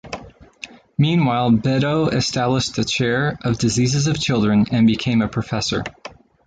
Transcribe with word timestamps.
Meanwhile, 0.97 1.51
Beddoe 1.57 2.07
established 2.07 2.75
the 2.75 2.83
chair 2.83 3.37
of 3.43 3.59
Diseases 3.59 4.07
of 4.07 4.19
Children 4.19 4.65
and 4.71 4.87
became 4.87 5.21
a 5.21 5.27
professor. 5.27 5.83